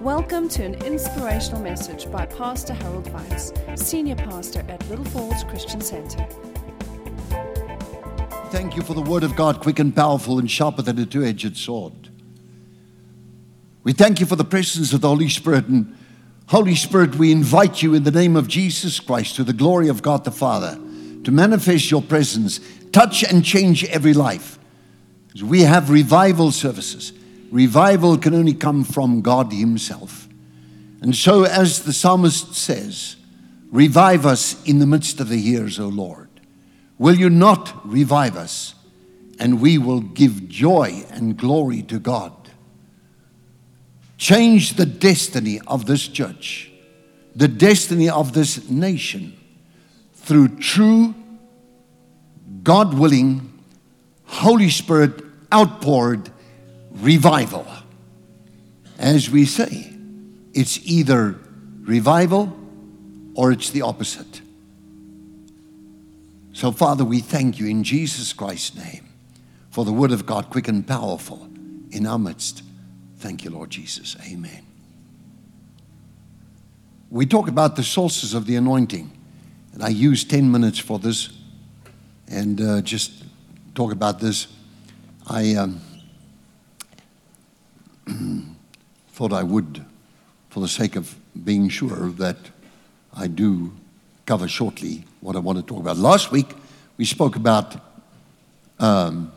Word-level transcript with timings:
Welcome 0.00 0.50
to 0.50 0.62
an 0.62 0.74
inspirational 0.84 1.62
message 1.62 2.10
by 2.12 2.26
Pastor 2.26 2.74
Harold 2.74 3.06
Weitsz, 3.06 3.78
Senior 3.78 4.16
Pastor 4.16 4.62
at 4.68 4.86
Little 4.90 5.06
Falls 5.06 5.42
Christian 5.44 5.80
Center. 5.80 6.26
Thank 8.50 8.76
you 8.76 8.82
for 8.82 8.92
the 8.92 9.00
word 9.00 9.24
of 9.24 9.34
God, 9.34 9.60
quick 9.60 9.78
and 9.78 9.96
powerful 9.96 10.38
and 10.38 10.50
sharper 10.50 10.82
than 10.82 10.98
a 10.98 11.06
two 11.06 11.24
edged 11.24 11.56
sword. 11.56 12.10
We 13.84 13.94
thank 13.94 14.20
you 14.20 14.26
for 14.26 14.36
the 14.36 14.44
presence 14.44 14.92
of 14.92 15.00
the 15.00 15.08
Holy 15.08 15.30
Spirit. 15.30 15.66
And 15.66 15.96
Holy 16.48 16.74
Spirit, 16.74 17.16
we 17.16 17.32
invite 17.32 17.82
you 17.82 17.94
in 17.94 18.04
the 18.04 18.10
name 18.10 18.36
of 18.36 18.48
Jesus 18.48 19.00
Christ 19.00 19.36
to 19.36 19.44
the 19.44 19.54
glory 19.54 19.88
of 19.88 20.02
God 20.02 20.24
the 20.24 20.30
Father 20.30 20.78
to 21.24 21.30
manifest 21.32 21.90
your 21.90 22.02
presence, 22.02 22.60
touch 22.92 23.24
and 23.24 23.42
change 23.42 23.82
every 23.84 24.12
life. 24.12 24.58
We 25.42 25.62
have 25.62 25.88
revival 25.88 26.52
services. 26.52 27.14
Revival 27.50 28.18
can 28.18 28.34
only 28.34 28.54
come 28.54 28.84
from 28.84 29.22
God 29.22 29.52
Himself. 29.52 30.28
And 31.00 31.14
so, 31.14 31.44
as 31.44 31.82
the 31.84 31.92
psalmist 31.92 32.54
says, 32.54 33.16
revive 33.70 34.26
us 34.26 34.62
in 34.64 34.78
the 34.78 34.86
midst 34.86 35.20
of 35.20 35.28
the 35.28 35.38
years, 35.38 35.78
O 35.78 35.88
Lord. 35.88 36.28
Will 36.98 37.14
you 37.14 37.30
not 37.30 37.88
revive 37.88 38.36
us? 38.36 38.74
And 39.38 39.60
we 39.60 39.76
will 39.76 40.00
give 40.00 40.48
joy 40.48 41.04
and 41.10 41.36
glory 41.36 41.82
to 41.82 41.98
God. 41.98 42.32
Change 44.16 44.74
the 44.74 44.86
destiny 44.86 45.60
of 45.66 45.84
this 45.84 46.08
church, 46.08 46.70
the 47.34 47.48
destiny 47.48 48.08
of 48.08 48.32
this 48.32 48.70
nation 48.70 49.36
through 50.14 50.56
true, 50.56 51.14
God 52.62 52.94
willing, 52.94 53.62
Holy 54.24 54.70
Spirit 54.70 55.22
outpoured 55.52 56.30
revival. 57.00 57.66
As 58.98 59.30
we 59.30 59.44
say, 59.44 59.92
it's 60.54 60.78
either 60.84 61.38
revival 61.82 62.56
or 63.34 63.52
it's 63.52 63.70
the 63.70 63.82
opposite. 63.82 64.40
So, 66.52 66.72
Father, 66.72 67.04
we 67.04 67.20
thank 67.20 67.58
you 67.58 67.66
in 67.66 67.84
Jesus 67.84 68.32
Christ's 68.32 68.76
name 68.76 69.06
for 69.70 69.84
the 69.84 69.92
word 69.92 70.12
of 70.12 70.24
God, 70.24 70.48
quick 70.48 70.68
and 70.68 70.86
powerful 70.86 71.48
in 71.90 72.06
our 72.06 72.18
midst. 72.18 72.62
Thank 73.18 73.44
you, 73.44 73.50
Lord 73.50 73.68
Jesus. 73.68 74.16
Amen. 74.26 74.62
We 77.10 77.26
talk 77.26 77.48
about 77.48 77.76
the 77.76 77.82
sources 77.82 78.32
of 78.32 78.46
the 78.46 78.56
anointing, 78.56 79.10
and 79.74 79.82
I 79.82 79.88
use 79.88 80.24
10 80.24 80.50
minutes 80.50 80.78
for 80.78 80.98
this 80.98 81.30
and 82.28 82.60
uh, 82.60 82.80
just 82.80 83.22
talk 83.74 83.92
about 83.92 84.18
this. 84.18 84.48
I. 85.28 85.54
Um, 85.54 85.80
thought 89.08 89.32
I 89.32 89.42
would, 89.42 89.84
for 90.50 90.60
the 90.60 90.68
sake 90.68 90.96
of 90.96 91.16
being 91.44 91.68
sure 91.68 92.10
that 92.12 92.36
I 93.14 93.26
do 93.26 93.72
cover 94.26 94.48
shortly 94.48 95.04
what 95.20 95.36
I 95.36 95.38
want 95.38 95.58
to 95.58 95.64
talk 95.64 95.80
about. 95.80 95.96
Last 95.96 96.30
week, 96.30 96.54
we 96.96 97.04
spoke 97.04 97.36
about 97.36 97.76
um, 98.78 99.32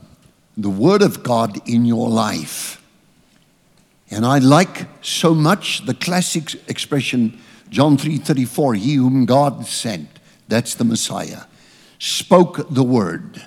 the 0.58 0.70
Word 0.70 1.02
of 1.02 1.24
God 1.24 1.68
in 1.68 1.86
your 1.86 2.10
life. 2.10 2.82
And 4.12 4.26
I 4.26 4.40
like 4.40 4.88
so 5.04 5.34
much 5.34 5.86
the 5.86 5.94
classic 5.94 6.56
expression, 6.68 7.40
John 7.70 7.98
3:34, 7.98 8.76
he 8.76 8.96
whom 8.96 9.26
God 9.26 9.66
sent, 9.66 10.10
that's 10.48 10.74
the 10.74 10.84
Messiah, 10.84 11.44
spoke 12.00 12.74
the 12.74 12.84
word. 12.84 13.44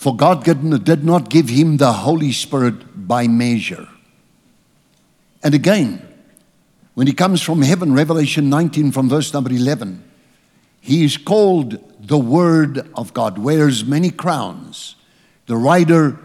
For 0.00 0.16
God 0.16 0.44
did 0.44 1.04
not 1.04 1.28
give 1.28 1.50
him 1.50 1.76
the 1.76 1.92
Holy 1.92 2.32
Spirit 2.32 3.06
by 3.06 3.28
measure. 3.28 3.86
And 5.42 5.54
again, 5.54 6.00
when 6.94 7.06
he 7.06 7.12
comes 7.12 7.42
from 7.42 7.60
heaven, 7.60 7.92
Revelation 7.92 8.48
19 8.48 8.92
from 8.92 9.10
verse 9.10 9.34
number 9.34 9.50
11, 9.50 10.02
he 10.80 11.04
is 11.04 11.18
called 11.18 11.78
the 12.00 12.16
Word 12.16 12.88
of 12.94 13.12
God, 13.12 13.36
wears 13.36 13.84
many 13.84 14.10
crowns, 14.10 14.96
the 15.44 15.58
rider 15.58 16.18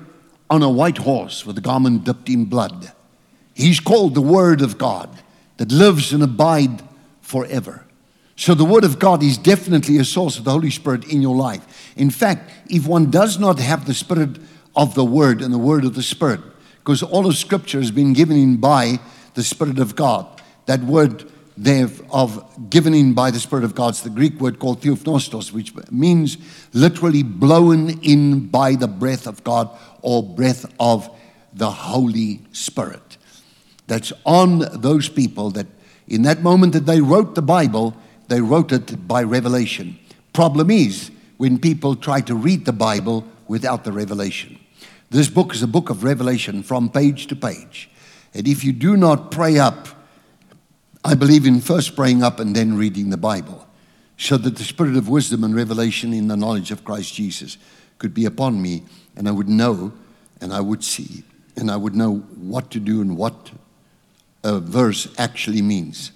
on 0.49 0.63
a 0.63 0.69
white 0.69 0.99
horse 0.99 1.45
with 1.45 1.57
a 1.57 1.61
garment 1.61 2.05
dipped 2.05 2.29
in 2.29 2.45
blood. 2.45 2.93
He's 3.53 3.81
called 3.81 4.15
the 4.15 4.21
Word 4.21 4.61
of 4.61 4.77
God 4.77 5.09
that 5.57 5.73
lives 5.73 6.13
and 6.13 6.23
abides 6.23 6.81
forever. 7.19 7.84
So 8.35 8.53
the 8.53 8.65
Word 8.65 8.83
of 8.83 8.99
God 8.99 9.23
is 9.23 9.37
definitely 9.37 9.97
a 9.97 10.03
source 10.03 10.37
of 10.37 10.43
the 10.43 10.51
Holy 10.51 10.69
Spirit 10.69 11.05
in 11.05 11.21
your 11.21 11.35
life. 11.35 11.93
In 11.95 12.09
fact, 12.09 12.51
if 12.69 12.85
one 12.85 13.09
does 13.09 13.39
not 13.39 13.59
have 13.59 13.85
the 13.85 13.93
Spirit 13.93 14.37
of 14.75 14.93
the 14.93 15.05
Word 15.05 15.41
and 15.41 15.53
the 15.53 15.57
Word 15.57 15.85
of 15.85 15.95
the 15.95 16.03
Spirit, 16.03 16.41
because 16.79 17.01
all 17.01 17.25
of 17.25 17.35
Scripture 17.35 17.79
has 17.79 17.91
been 17.91 18.13
given 18.13 18.37
in 18.37 18.57
by 18.57 18.99
the 19.35 19.43
Spirit 19.43 19.79
of 19.79 19.95
God. 19.95 20.27
That 20.65 20.81
word 20.81 21.31
there 21.57 21.89
of 22.11 22.69
given 22.69 22.93
in 22.93 23.13
by 23.13 23.31
the 23.31 23.39
Spirit 23.39 23.63
of 23.63 23.75
God 23.75 23.93
is 23.93 24.01
the 24.01 24.09
Greek 24.09 24.39
word 24.41 24.59
called 24.59 24.81
theopneustos, 24.81 25.51
which 25.51 25.73
means 25.91 26.37
literally 26.73 27.23
blown 27.23 28.01
in 28.01 28.47
by 28.47 28.75
the 28.75 28.87
breath 28.87 29.27
of 29.27 29.43
God 29.43 29.69
or 30.01 30.21
breath 30.21 30.65
of 30.79 31.09
the 31.53 31.71
Holy 31.71 32.41
Spirit. 32.51 33.17
That's 33.87 34.11
on 34.25 34.59
those 34.73 35.07
people 35.07 35.51
that 35.51 35.67
in 36.07 36.23
that 36.23 36.41
moment 36.41 36.73
that 36.73 36.85
they 36.85 37.01
wrote 37.01 37.35
the 37.35 37.41
Bible, 37.41 37.95
they 38.27 38.41
wrote 38.41 38.71
it 38.71 39.07
by 39.07 39.23
revelation. 39.23 39.99
Problem 40.33 40.69
is 40.69 41.11
when 41.37 41.59
people 41.59 41.95
try 41.95 42.21
to 42.21 42.35
read 42.35 42.65
the 42.65 42.73
Bible 42.73 43.25
without 43.47 43.83
the 43.83 43.91
revelation. 43.91 44.59
This 45.09 45.29
book 45.29 45.53
is 45.53 45.61
a 45.61 45.67
book 45.67 45.89
of 45.89 46.03
revelation 46.03 46.63
from 46.63 46.89
page 46.89 47.27
to 47.27 47.35
page. 47.35 47.89
And 48.33 48.47
if 48.47 48.63
you 48.63 48.73
do 48.73 48.97
not 48.97 49.31
pray 49.31 49.57
up, 49.57 49.87
I 51.03 51.13
believe 51.13 51.45
in 51.45 51.61
first 51.61 51.95
praying 51.95 52.23
up 52.23 52.39
and 52.39 52.55
then 52.55 52.75
reading 52.75 53.11
the 53.11 53.17
Bible, 53.17 53.67
so 54.17 54.37
that 54.37 54.55
the 54.55 54.63
spirit 54.63 54.97
of 54.97 55.07
wisdom 55.07 55.43
and 55.43 55.55
revelation 55.55 56.13
in 56.13 56.27
the 56.27 56.35
knowledge 56.35 56.71
of 56.71 56.83
Christ 56.83 57.13
Jesus 57.13 57.57
could 57.99 58.13
be 58.13 58.25
upon 58.25 58.61
me, 58.61 58.83
and 59.15 59.27
I 59.27 59.31
would 59.31 59.47
know 59.47 59.93
and 60.41 60.51
I 60.53 60.59
would 60.59 60.83
see, 60.83 61.23
and 61.55 61.71
I 61.71 61.77
would 61.77 61.95
know 61.95 62.17
what 62.35 62.71
to 62.71 62.79
do 62.79 63.01
and 63.01 63.15
what 63.15 63.51
a 64.43 64.59
verse 64.59 65.07
actually 65.17 65.61
means. 65.61 66.11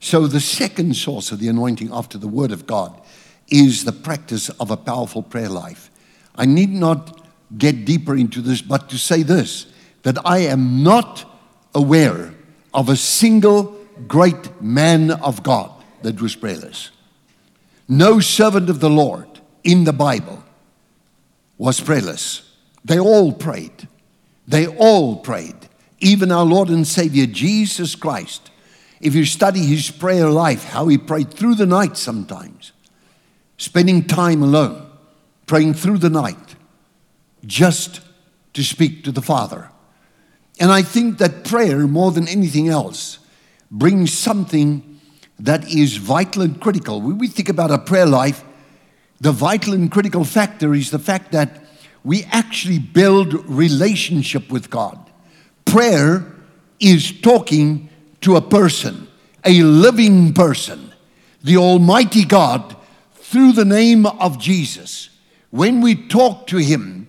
So, 0.00 0.26
the 0.26 0.40
second 0.40 0.94
source 0.94 1.32
of 1.32 1.40
the 1.40 1.48
anointing 1.48 1.90
after 1.92 2.18
the 2.18 2.28
Word 2.28 2.52
of 2.52 2.66
God 2.66 3.00
is 3.48 3.84
the 3.84 3.92
practice 3.92 4.48
of 4.48 4.70
a 4.70 4.76
powerful 4.76 5.22
prayer 5.22 5.48
life. 5.48 5.90
I 6.36 6.46
need 6.46 6.70
not 6.70 7.26
get 7.56 7.84
deeper 7.84 8.14
into 8.14 8.40
this, 8.40 8.62
but 8.62 8.88
to 8.90 8.98
say 8.98 9.22
this 9.22 9.66
that 10.02 10.18
I 10.24 10.38
am 10.38 10.82
not 10.82 11.24
aware 11.74 12.32
of 12.72 12.88
a 12.88 12.96
single 12.96 13.76
great 14.06 14.62
man 14.62 15.10
of 15.10 15.42
God 15.42 15.72
that 16.02 16.20
was 16.20 16.36
prayerless. 16.36 16.90
No 17.88 18.20
servant 18.20 18.70
of 18.70 18.80
the 18.80 18.90
Lord 18.90 19.40
in 19.64 19.84
the 19.84 19.92
Bible 19.92 20.44
was 21.56 21.80
prayerless. 21.80 22.54
They 22.84 23.00
all 23.00 23.32
prayed. 23.32 23.88
They 24.46 24.66
all 24.66 25.16
prayed. 25.16 25.68
Even 25.98 26.30
our 26.30 26.44
Lord 26.44 26.68
and 26.68 26.86
Savior 26.86 27.26
Jesus 27.26 27.96
Christ. 27.96 28.50
If 29.00 29.14
you 29.14 29.24
study 29.24 29.60
his 29.60 29.90
prayer 29.90 30.28
life, 30.28 30.64
how 30.64 30.88
he 30.88 30.98
prayed 30.98 31.32
through 31.32 31.54
the 31.54 31.66
night 31.66 31.96
sometimes, 31.96 32.72
spending 33.56 34.04
time 34.04 34.42
alone, 34.42 34.90
praying 35.46 35.74
through 35.74 35.98
the 35.98 36.10
night, 36.10 36.56
just 37.46 38.00
to 38.54 38.64
speak 38.64 39.04
to 39.04 39.12
the 39.12 39.22
Father. 39.22 39.70
And 40.60 40.72
I 40.72 40.82
think 40.82 41.18
that 41.18 41.44
prayer, 41.44 41.86
more 41.86 42.10
than 42.10 42.26
anything 42.26 42.68
else, 42.68 43.20
brings 43.70 44.12
something 44.12 45.00
that 45.38 45.68
is 45.72 45.96
vital 45.96 46.42
and 46.42 46.60
critical. 46.60 47.00
When 47.00 47.18
we 47.18 47.28
think 47.28 47.48
about 47.48 47.70
a 47.70 47.78
prayer 47.78 48.06
life, 48.06 48.44
the 49.20 49.30
vital 49.32 49.74
and 49.74 49.90
critical 49.90 50.24
factor 50.24 50.74
is 50.74 50.90
the 50.90 50.98
fact 50.98 51.32
that 51.32 51.64
we 52.02 52.24
actually 52.24 52.78
build 52.78 53.48
relationship 53.48 54.50
with 54.50 54.70
God. 54.70 54.98
Prayer 55.64 56.34
is 56.80 57.20
talking 57.20 57.87
to 58.22 58.36
a 58.36 58.40
person, 58.40 59.08
a 59.44 59.62
living 59.62 60.34
person, 60.34 60.92
the 61.42 61.56
Almighty 61.56 62.24
God, 62.24 62.76
through 63.14 63.52
the 63.52 63.64
name 63.64 64.06
of 64.06 64.38
Jesus. 64.38 65.10
When 65.50 65.80
we 65.80 65.94
talk 65.94 66.46
to 66.48 66.58
Him, 66.58 67.08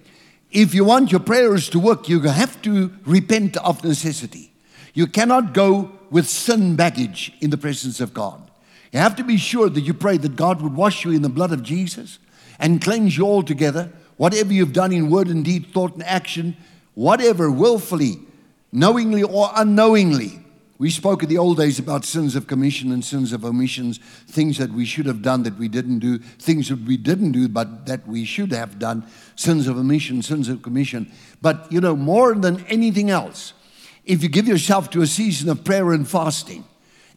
if 0.51 0.73
you 0.73 0.83
want 0.83 1.11
your 1.11 1.21
prayers 1.21 1.69
to 1.69 1.79
work, 1.79 2.09
you 2.09 2.21
have 2.21 2.61
to 2.63 2.91
repent 3.05 3.57
of 3.57 3.83
necessity. 3.83 4.51
You 4.93 5.07
cannot 5.07 5.53
go 5.53 5.91
with 6.09 6.27
sin 6.27 6.75
baggage 6.75 7.33
in 7.39 7.51
the 7.51 7.57
presence 7.57 7.99
of 7.99 8.13
God. 8.13 8.49
You 8.91 8.99
have 8.99 9.15
to 9.17 9.23
be 9.23 9.37
sure 9.37 9.69
that 9.69 9.81
you 9.81 9.93
pray 9.93 10.17
that 10.17 10.35
God 10.35 10.61
would 10.61 10.75
wash 10.75 11.05
you 11.05 11.11
in 11.11 11.21
the 11.21 11.29
blood 11.29 11.51
of 11.51 11.61
Jesus 11.61 12.17
and 12.59 12.81
cleanse 12.81 13.17
you 13.17 13.25
altogether. 13.25 13.91
Whatever 14.17 14.51
you've 14.51 14.73
done 14.73 14.91
in 14.91 15.09
word 15.09 15.27
and 15.27 15.45
deed, 15.45 15.67
thought 15.67 15.93
and 15.93 16.03
action, 16.03 16.57
whatever, 16.95 17.51
willfully, 17.51 18.19
knowingly 18.71 19.23
or 19.23 19.51
unknowingly, 19.55 20.39
we 20.79 20.89
spoke 20.89 21.23
in 21.23 21.29
the 21.29 21.37
old 21.37 21.57
days 21.57 21.77
about 21.77 22.05
sins 22.05 22.37
of 22.37 22.47
commission 22.47 22.93
and 22.93 23.03
sins 23.03 23.33
of 23.33 23.43
omissions, 23.43 23.99
things 24.27 24.57
that 24.57 24.71
we 24.71 24.85
should 24.85 25.05
have 25.05 25.21
done 25.21 25.43
that 25.43 25.59
we 25.59 25.67
didn't 25.67 25.99
do, 25.99 26.17
things 26.17 26.69
that 26.69 26.79
we 26.79 26.95
didn't 26.95 27.33
do 27.33 27.49
but 27.49 27.85
that 27.85 28.07
we 28.07 28.23
should 28.23 28.53
have 28.53 28.79
done, 28.79 29.05
sins 29.35 29.67
of 29.67 29.77
omission, 29.77 30.21
sins 30.21 30.47
of 30.47 30.61
commission. 30.61 31.11
But, 31.41 31.69
you 31.69 31.81
know, 31.81 31.97
more 31.97 32.33
than 32.33 32.65
anything 32.67 33.09
else, 33.09 33.51
if 34.05 34.23
you 34.23 34.29
give 34.29 34.47
yourself 34.47 34.89
to 34.91 35.01
a 35.01 35.07
season 35.07 35.49
of 35.49 35.65
prayer 35.65 35.91
and 35.91 36.07
fasting, 36.07 36.63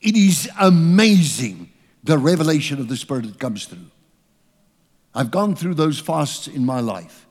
it 0.00 0.16
is 0.16 0.50
amazing 0.58 1.70
the 2.02 2.18
revelation 2.18 2.80
of 2.80 2.88
the 2.88 2.96
Spirit 2.96 3.26
that 3.26 3.38
comes 3.38 3.66
through. 3.66 3.86
I've 5.14 5.30
gone 5.30 5.54
through 5.54 5.74
those 5.74 6.00
fasts 6.00 6.48
in 6.48 6.66
my 6.66 6.80
life 6.80 7.28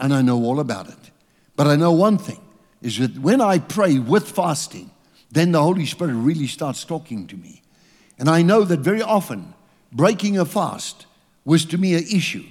and 0.00 0.14
I 0.14 0.22
know 0.22 0.42
all 0.42 0.58
about 0.58 0.88
it. 0.88 1.10
But 1.54 1.66
I 1.66 1.76
know 1.76 1.92
one 1.92 2.16
thing 2.16 2.40
is 2.80 2.98
that 2.98 3.18
when 3.18 3.42
I 3.42 3.58
pray 3.58 3.98
with 3.98 4.30
fasting, 4.30 4.90
then 5.30 5.52
the 5.52 5.62
Holy 5.62 5.86
Spirit 5.86 6.14
really 6.14 6.46
starts 6.46 6.84
talking 6.84 7.26
to 7.26 7.36
me. 7.36 7.62
And 8.18 8.28
I 8.28 8.42
know 8.42 8.64
that 8.64 8.80
very 8.80 9.02
often 9.02 9.54
breaking 9.92 10.38
a 10.38 10.44
fast 10.44 11.06
was 11.44 11.64
to 11.66 11.78
me 11.78 11.94
an 11.94 12.04
issue. 12.04 12.44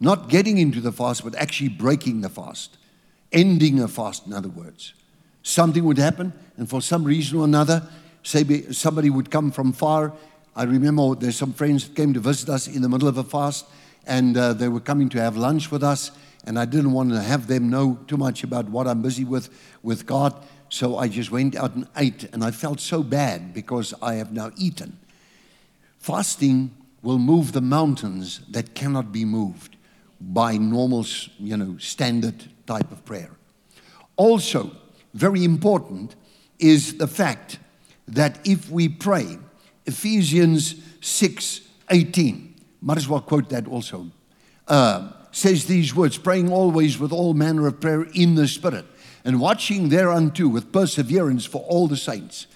Not 0.00 0.28
getting 0.28 0.58
into 0.58 0.80
the 0.80 0.92
fast, 0.92 1.24
but 1.24 1.34
actually 1.36 1.68
breaking 1.68 2.20
the 2.20 2.28
fast, 2.28 2.76
ending 3.32 3.80
a 3.80 3.88
fast, 3.88 4.26
in 4.26 4.32
other 4.32 4.48
words. 4.48 4.92
Something 5.42 5.84
would 5.84 5.98
happen, 5.98 6.32
and 6.56 6.68
for 6.68 6.82
some 6.82 7.04
reason 7.04 7.38
or 7.38 7.44
another, 7.44 7.86
say 8.22 8.62
somebody 8.72 9.10
would 9.10 9.30
come 9.30 9.50
from 9.50 9.72
far. 9.72 10.12
I 10.56 10.64
remember 10.64 11.14
there's 11.14 11.36
some 11.36 11.52
friends 11.52 11.86
that 11.86 11.96
came 11.96 12.12
to 12.14 12.20
visit 12.20 12.48
us 12.48 12.66
in 12.66 12.82
the 12.82 12.88
middle 12.88 13.08
of 13.08 13.18
a 13.18 13.24
fast, 13.24 13.66
and 14.06 14.36
uh, 14.36 14.52
they 14.52 14.68
were 14.68 14.80
coming 14.80 15.08
to 15.10 15.20
have 15.20 15.36
lunch 15.36 15.70
with 15.70 15.82
us, 15.82 16.10
and 16.44 16.58
I 16.58 16.64
didn't 16.64 16.92
want 16.92 17.10
to 17.10 17.22
have 17.22 17.46
them 17.46 17.70
know 17.70 17.98
too 18.06 18.16
much 18.16 18.44
about 18.44 18.68
what 18.68 18.86
I'm 18.86 19.00
busy 19.00 19.24
with 19.24 19.48
with 19.82 20.06
God. 20.06 20.34
So 20.74 20.98
I 20.98 21.06
just 21.06 21.30
went 21.30 21.54
out 21.54 21.76
and 21.76 21.86
ate, 21.96 22.24
and 22.32 22.42
I 22.42 22.50
felt 22.50 22.80
so 22.80 23.04
bad 23.04 23.54
because 23.54 23.94
I 24.02 24.14
have 24.14 24.32
now 24.32 24.50
eaten. 24.56 24.98
Fasting 26.00 26.72
will 27.00 27.20
move 27.20 27.52
the 27.52 27.60
mountains 27.60 28.40
that 28.50 28.74
cannot 28.74 29.12
be 29.12 29.24
moved 29.24 29.76
by 30.20 30.56
normal, 30.56 31.06
you 31.38 31.56
know, 31.56 31.78
standard 31.78 32.46
type 32.66 32.90
of 32.90 33.04
prayer. 33.04 33.30
Also, 34.16 34.72
very 35.12 35.44
important 35.44 36.16
is 36.58 36.98
the 36.98 37.06
fact 37.06 37.60
that 38.08 38.40
if 38.44 38.68
we 38.68 38.88
pray, 38.88 39.38
Ephesians 39.86 40.74
6 41.00 41.60
18, 41.90 42.52
might 42.82 42.96
as 42.96 43.06
well 43.06 43.20
quote 43.20 43.48
that 43.50 43.68
also, 43.68 44.10
uh, 44.66 45.12
says 45.30 45.66
these 45.66 45.94
words 45.94 46.18
praying 46.18 46.50
always 46.50 46.98
with 46.98 47.12
all 47.12 47.32
manner 47.32 47.68
of 47.68 47.80
prayer 47.80 48.08
in 48.14 48.34
the 48.34 48.48
Spirit, 48.48 48.86
and 49.24 49.40
watching 49.40 49.88
thereunto 49.88 50.48
with 50.48 50.72
perseverance 50.72 51.44
for 51.46 51.62
all 51.62 51.88
the 51.88 51.96
saints. 51.96 52.46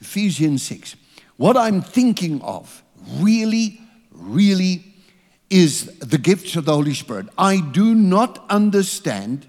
Ephesians 0.00 0.62
6. 0.62 0.96
What 1.36 1.56
I'm 1.56 1.80
thinking 1.80 2.42
of 2.42 2.82
really, 3.18 3.80
really 4.12 4.84
is 5.48 5.86
the 5.98 6.18
gifts 6.18 6.54
of 6.56 6.66
the 6.66 6.74
Holy 6.74 6.94
Spirit. 6.94 7.26
I 7.36 7.60
do 7.60 7.94
not 7.94 8.44
understand, 8.50 9.48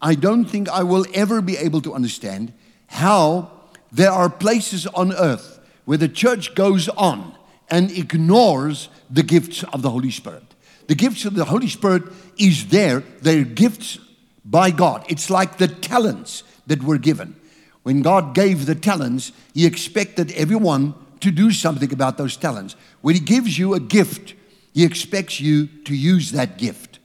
I 0.00 0.14
don't 0.14 0.46
think 0.46 0.68
I 0.68 0.82
will 0.82 1.04
ever 1.14 1.40
be 1.42 1.56
able 1.56 1.80
to 1.82 1.94
understand 1.94 2.52
how 2.88 3.50
there 3.92 4.10
are 4.10 4.30
places 4.30 4.86
on 4.88 5.12
earth 5.12 5.60
where 5.84 5.98
the 5.98 6.08
church 6.08 6.54
goes 6.54 6.88
on 6.88 7.34
and 7.70 7.90
ignores 7.90 8.88
the 9.10 9.22
gifts 9.22 9.62
of 9.64 9.82
the 9.82 9.90
Holy 9.90 10.10
Spirit. 10.10 10.42
The 10.88 10.94
gifts 10.94 11.24
of 11.24 11.34
the 11.34 11.44
Holy 11.44 11.68
Spirit 11.68 12.04
is 12.38 12.68
there, 12.68 13.00
they're 13.20 13.44
gifts 13.44 13.98
by 14.46 14.70
God. 14.70 15.04
It's 15.08 15.28
like 15.28 15.58
the 15.58 15.68
talents 15.68 16.44
that 16.66 16.82
were 16.82 16.98
given. 16.98 17.36
When 17.82 18.02
God 18.02 18.34
gave 18.34 18.66
the 18.66 18.74
talents, 18.74 19.32
He 19.52 19.66
expected 19.66 20.32
everyone 20.32 20.94
to 21.20 21.30
do 21.30 21.50
something 21.50 21.92
about 21.92 22.16
those 22.16 22.36
talents. 22.36 22.76
When 23.00 23.14
He 23.14 23.20
gives 23.20 23.58
you 23.58 23.74
a 23.74 23.80
gift, 23.80 24.34
He 24.72 24.84
expects 24.84 25.40
you 25.40 25.66
to 25.84 25.94
use 25.94 26.32
that 26.32 26.58
gift. 26.58 26.98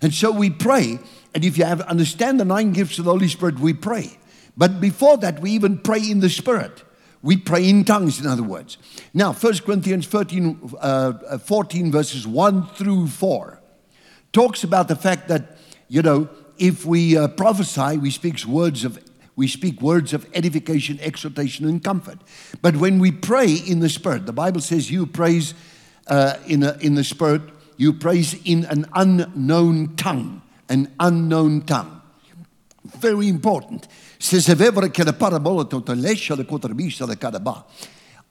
And 0.00 0.12
so 0.12 0.30
we 0.30 0.50
pray, 0.50 0.98
and 1.34 1.44
if 1.44 1.58
you 1.58 1.64
have 1.64 1.80
understand 1.82 2.38
the 2.40 2.44
nine 2.44 2.72
gifts 2.72 2.98
of 2.98 3.04
the 3.06 3.10
Holy 3.10 3.28
Spirit, 3.28 3.58
we 3.58 3.72
pray. 3.72 4.18
But 4.56 4.80
before 4.80 5.16
that, 5.18 5.40
we 5.40 5.52
even 5.52 5.78
pray 5.78 6.10
in 6.10 6.20
the 6.20 6.28
Spirit. 6.28 6.82
We 7.22 7.36
pray 7.36 7.68
in 7.68 7.84
tongues, 7.84 8.20
in 8.20 8.26
other 8.26 8.42
words. 8.42 8.78
Now, 9.14 9.32
1 9.32 9.58
Corinthians 9.58 10.06
13, 10.08 10.74
uh, 10.80 11.38
14, 11.38 11.92
verses 11.92 12.26
1 12.26 12.66
through 12.68 13.06
4, 13.06 13.60
talks 14.32 14.64
about 14.64 14.88
the 14.88 14.96
fact 14.96 15.28
that, 15.28 15.56
you 15.88 16.02
know, 16.02 16.28
if 16.58 16.84
we 16.84 17.16
uh, 17.16 17.28
prophesy, 17.28 17.98
we 17.98 18.10
speak 18.10 18.44
words 18.44 18.84
of 18.84 18.98
we 19.34 19.48
speak 19.48 19.80
words 19.80 20.12
of 20.12 20.26
edification, 20.34 20.98
exhortation, 21.00 21.66
and 21.66 21.82
comfort. 21.82 22.18
But 22.60 22.76
when 22.76 22.98
we 22.98 23.10
pray 23.10 23.54
in 23.54 23.80
the 23.80 23.88
Spirit, 23.88 24.26
the 24.26 24.32
Bible 24.32 24.60
says 24.60 24.90
you 24.90 25.06
praise 25.06 25.54
uh, 26.06 26.36
in, 26.46 26.62
a, 26.62 26.76
in 26.80 26.96
the 26.96 27.04
Spirit, 27.04 27.42
you 27.78 27.94
praise 27.94 28.34
in 28.44 28.66
an 28.66 28.86
unknown 28.94 29.96
tongue, 29.96 30.42
an 30.68 30.92
unknown 31.00 31.62
tongue. 31.62 32.02
Very 32.84 33.28
important. 33.28 33.88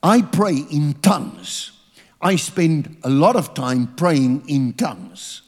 I 0.03 0.21
pray 0.21 0.55
in 0.55 0.93
tongues. 1.01 1.71
I 2.21 2.35
spend 2.35 2.97
a 3.03 3.09
lot 3.09 3.35
of 3.35 3.53
time 3.53 3.87
praying 3.95 4.43
in 4.47 4.73
tongues. 4.73 5.41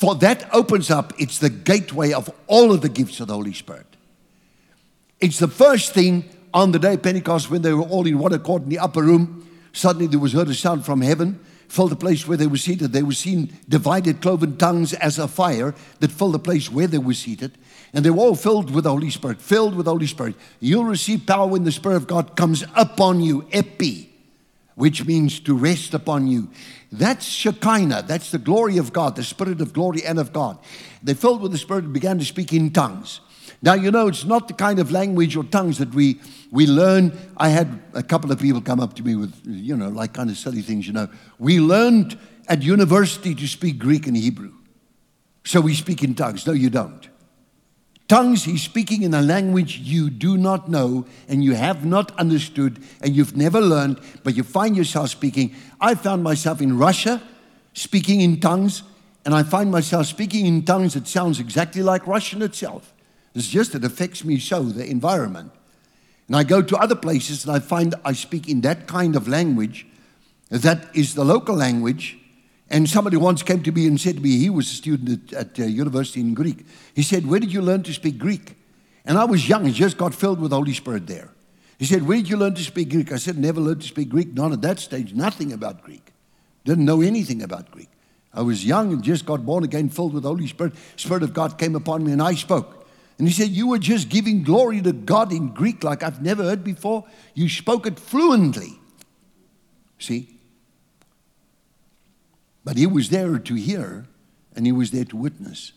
For 0.00 0.14
that 0.14 0.48
opens 0.54 0.90
up, 0.90 1.12
it's 1.18 1.40
the 1.40 1.50
gateway 1.50 2.14
of 2.14 2.30
all 2.46 2.72
of 2.72 2.80
the 2.80 2.88
gifts 2.88 3.20
of 3.20 3.26
the 3.26 3.34
Holy 3.34 3.52
Spirit. 3.52 3.84
It's 5.20 5.38
the 5.38 5.46
first 5.46 5.92
thing 5.92 6.24
on 6.54 6.72
the 6.72 6.78
day 6.78 6.94
of 6.94 7.02
Pentecost 7.02 7.50
when 7.50 7.60
they 7.60 7.74
were 7.74 7.82
all 7.82 8.06
in 8.06 8.18
one 8.18 8.32
accord 8.32 8.62
in 8.62 8.70
the 8.70 8.78
upper 8.78 9.02
room. 9.02 9.46
Suddenly 9.74 10.06
there 10.06 10.18
was 10.18 10.32
heard 10.32 10.48
a 10.48 10.54
sound 10.54 10.86
from 10.86 11.02
heaven, 11.02 11.38
filled 11.68 11.90
the 11.90 11.96
place 11.96 12.26
where 12.26 12.38
they 12.38 12.46
were 12.46 12.56
seated. 12.56 12.94
They 12.94 13.02
were 13.02 13.12
seen 13.12 13.54
divided 13.68 14.22
cloven 14.22 14.56
tongues 14.56 14.94
as 14.94 15.18
a 15.18 15.28
fire 15.28 15.74
that 15.98 16.10
filled 16.10 16.32
the 16.32 16.38
place 16.38 16.72
where 16.72 16.86
they 16.86 16.96
were 16.96 17.12
seated. 17.12 17.58
And 17.92 18.02
they 18.02 18.08
were 18.08 18.20
all 18.20 18.36
filled 18.36 18.70
with 18.70 18.84
the 18.84 18.90
Holy 18.90 19.10
Spirit, 19.10 19.42
filled 19.42 19.74
with 19.74 19.84
the 19.84 19.92
Holy 19.92 20.06
Spirit. 20.06 20.34
You'll 20.60 20.84
receive 20.84 21.26
power 21.26 21.46
when 21.46 21.64
the 21.64 21.72
Spirit 21.72 21.96
of 21.96 22.06
God 22.06 22.36
comes 22.36 22.64
upon 22.74 23.20
you, 23.20 23.46
epi, 23.52 24.09
which 24.80 25.04
means 25.04 25.40
to 25.40 25.54
rest 25.54 25.92
upon 25.92 26.26
you. 26.26 26.48
That's 26.90 27.26
Shekinah. 27.26 28.04
That's 28.08 28.30
the 28.30 28.38
glory 28.38 28.78
of 28.78 28.94
God, 28.94 29.14
the 29.14 29.22
Spirit 29.22 29.60
of 29.60 29.74
glory 29.74 30.02
and 30.02 30.18
of 30.18 30.32
God. 30.32 30.58
They 31.02 31.12
filled 31.12 31.42
with 31.42 31.52
the 31.52 31.58
Spirit 31.58 31.84
and 31.84 31.92
began 31.92 32.18
to 32.18 32.24
speak 32.24 32.54
in 32.54 32.70
tongues. 32.70 33.20
Now, 33.60 33.74
you 33.74 33.90
know, 33.90 34.08
it's 34.08 34.24
not 34.24 34.48
the 34.48 34.54
kind 34.54 34.78
of 34.78 34.90
language 34.90 35.36
or 35.36 35.44
tongues 35.44 35.76
that 35.78 35.92
we, 35.92 36.18
we 36.50 36.66
learn. 36.66 37.12
I 37.36 37.50
had 37.50 37.78
a 37.92 38.02
couple 38.02 38.32
of 38.32 38.40
people 38.40 38.62
come 38.62 38.80
up 38.80 38.94
to 38.94 39.02
me 39.02 39.16
with, 39.16 39.34
you 39.44 39.76
know, 39.76 39.90
like 39.90 40.14
kind 40.14 40.30
of 40.30 40.38
silly 40.38 40.62
things, 40.62 40.86
you 40.86 40.94
know. 40.94 41.08
We 41.38 41.60
learned 41.60 42.18
at 42.48 42.62
university 42.62 43.34
to 43.34 43.46
speak 43.46 43.78
Greek 43.78 44.06
and 44.06 44.16
Hebrew. 44.16 44.54
So 45.44 45.60
we 45.60 45.74
speak 45.74 46.02
in 46.02 46.14
tongues. 46.14 46.46
No, 46.46 46.54
you 46.54 46.70
don't. 46.70 47.06
Tongues, 48.10 48.42
he's 48.42 48.62
speaking 48.62 49.04
in 49.04 49.14
a 49.14 49.22
language 49.22 49.78
you 49.78 50.10
do 50.10 50.36
not 50.36 50.68
know 50.68 51.06
and 51.28 51.44
you 51.44 51.54
have 51.54 51.84
not 51.84 52.10
understood 52.18 52.82
and 53.00 53.14
you've 53.14 53.36
never 53.36 53.60
learned, 53.60 54.00
but 54.24 54.34
you 54.34 54.42
find 54.42 54.76
yourself 54.76 55.10
speaking. 55.10 55.54
I 55.80 55.94
found 55.94 56.24
myself 56.24 56.60
in 56.60 56.76
Russia 56.76 57.22
speaking 57.72 58.20
in 58.20 58.40
tongues, 58.40 58.82
and 59.24 59.32
I 59.32 59.44
find 59.44 59.70
myself 59.70 60.06
speaking 60.06 60.44
in 60.46 60.64
tongues 60.64 60.94
that 60.94 61.06
sounds 61.06 61.38
exactly 61.38 61.84
like 61.84 62.04
Russian 62.04 62.42
itself. 62.42 62.92
It's 63.32 63.46
just 63.46 63.76
it 63.76 63.84
affects 63.84 64.24
me 64.24 64.40
so, 64.40 64.64
the 64.64 64.84
environment. 64.84 65.52
And 66.26 66.34
I 66.34 66.42
go 66.42 66.62
to 66.62 66.76
other 66.78 66.96
places 66.96 67.44
and 67.44 67.54
I 67.54 67.60
find 67.60 67.94
I 68.04 68.14
speak 68.14 68.48
in 68.48 68.62
that 68.62 68.88
kind 68.88 69.14
of 69.14 69.28
language 69.28 69.86
that 70.48 70.88
is 70.96 71.14
the 71.14 71.24
local 71.24 71.54
language. 71.54 72.18
And 72.70 72.88
somebody 72.88 73.16
once 73.16 73.42
came 73.42 73.62
to 73.64 73.72
me 73.72 73.86
and 73.88 74.00
said 74.00 74.16
to 74.16 74.20
me, 74.20 74.38
he 74.38 74.48
was 74.48 74.70
a 74.70 74.74
student 74.74 75.32
at, 75.32 75.58
at 75.58 75.60
uh, 75.60 75.64
university 75.64 76.20
in 76.20 76.34
Greek. 76.34 76.64
He 76.94 77.02
said, 77.02 77.26
Where 77.26 77.40
did 77.40 77.52
you 77.52 77.62
learn 77.62 77.82
to 77.82 77.92
speak 77.92 78.18
Greek? 78.18 78.56
And 79.04 79.18
I 79.18 79.24
was 79.24 79.48
young, 79.48 79.66
I 79.66 79.70
just 79.70 79.96
got 79.96 80.14
filled 80.14 80.40
with 80.40 80.50
the 80.50 80.56
Holy 80.56 80.74
Spirit 80.74 81.06
there. 81.06 81.30
He 81.78 81.86
said, 81.86 82.06
Where 82.06 82.18
did 82.18 82.28
you 82.28 82.36
learn 82.36 82.54
to 82.54 82.62
speak 82.62 82.90
Greek? 82.90 83.10
I 83.10 83.16
said, 83.16 83.38
Never 83.38 83.60
learned 83.60 83.82
to 83.82 83.88
speak 83.88 84.08
Greek, 84.08 84.34
not 84.34 84.52
at 84.52 84.62
that 84.62 84.78
stage, 84.78 85.12
nothing 85.12 85.52
about 85.52 85.82
Greek. 85.82 86.12
Didn't 86.64 86.84
know 86.84 87.00
anything 87.00 87.42
about 87.42 87.70
Greek. 87.70 87.88
I 88.32 88.42
was 88.42 88.64
young 88.64 88.92
and 88.92 89.02
just 89.02 89.26
got 89.26 89.44
born 89.44 89.64
again, 89.64 89.88
filled 89.88 90.14
with 90.14 90.22
the 90.22 90.28
Holy 90.28 90.46
Spirit. 90.46 90.74
Spirit 90.96 91.24
of 91.24 91.34
God 91.34 91.58
came 91.58 91.74
upon 91.74 92.04
me 92.04 92.12
and 92.12 92.22
I 92.22 92.34
spoke. 92.34 92.86
And 93.18 93.26
he 93.26 93.34
said, 93.34 93.48
You 93.48 93.66
were 93.66 93.78
just 93.78 94.08
giving 94.08 94.44
glory 94.44 94.80
to 94.82 94.92
God 94.92 95.32
in 95.32 95.48
Greek 95.48 95.82
like 95.82 96.02
I've 96.02 96.22
never 96.22 96.44
heard 96.44 96.62
before. 96.62 97.04
You 97.34 97.48
spoke 97.48 97.86
it 97.86 97.98
fluently. 97.98 98.78
See? 99.98 100.39
But 102.64 102.76
he 102.76 102.86
was 102.86 103.10
there 103.10 103.38
to 103.38 103.54
hear 103.54 104.06
and 104.54 104.66
he 104.66 104.72
was 104.72 104.90
there 104.90 105.04
to 105.04 105.16
witness. 105.16 105.72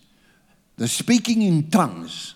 The 0.78 0.88
speaking 0.88 1.42
in 1.42 1.70
tongues 1.70 2.36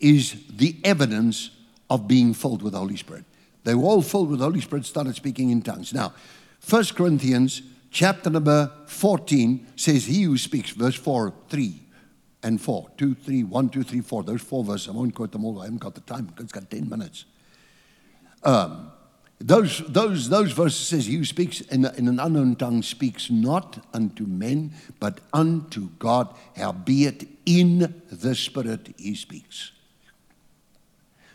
is 0.00 0.36
the 0.50 0.76
evidence 0.84 1.50
of 1.88 2.08
being 2.08 2.34
filled 2.34 2.62
with 2.62 2.72
the 2.72 2.78
Holy 2.78 2.96
Spirit. 2.96 3.24
They 3.64 3.74
were 3.74 3.84
all 3.84 4.02
filled 4.02 4.30
with 4.30 4.38
the 4.38 4.44
Holy 4.44 4.60
Spirit, 4.60 4.86
started 4.86 5.14
speaking 5.14 5.50
in 5.50 5.62
tongues. 5.62 5.92
Now, 5.92 6.14
1 6.68 6.84
Corinthians 6.94 7.62
chapter 7.90 8.30
number 8.30 8.70
14 8.86 9.66
says, 9.76 10.06
He 10.06 10.22
who 10.22 10.38
speaks, 10.38 10.70
verse 10.70 10.94
4, 10.94 11.32
3 11.48 11.82
and 12.42 12.60
4. 12.60 12.90
2, 12.96 13.14
3, 13.14 13.44
1, 13.44 13.68
2, 13.70 13.82
3, 13.82 14.00
4. 14.00 14.22
Those 14.22 14.40
four 14.40 14.64
verses. 14.64 14.88
I 14.88 14.92
won't 14.92 15.14
quote 15.14 15.32
them 15.32 15.44
all. 15.44 15.60
I 15.60 15.64
haven't 15.64 15.80
got 15.80 15.94
the 15.94 16.00
time. 16.02 16.32
It's 16.38 16.52
got 16.52 16.70
10 16.70 16.88
minutes. 16.88 17.24
Um, 18.42 18.92
those, 19.38 19.82
those, 19.86 20.28
those 20.30 20.52
verses 20.52 20.86
says, 20.86 21.06
He 21.06 21.16
who 21.16 21.24
speaks 21.24 21.60
in, 21.60 21.84
in 21.84 22.08
an 22.08 22.18
unknown 22.18 22.56
tongue 22.56 22.82
speaks 22.82 23.30
not 23.30 23.84
unto 23.92 24.24
men, 24.24 24.72
but 24.98 25.20
unto 25.32 25.90
God, 25.98 26.34
howbeit 26.56 27.28
in 27.44 28.02
the 28.10 28.34
Spirit 28.34 28.94
he 28.96 29.14
speaks. 29.14 29.72